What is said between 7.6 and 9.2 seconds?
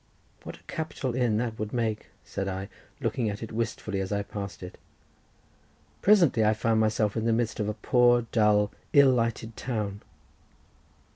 a poor, dull, ill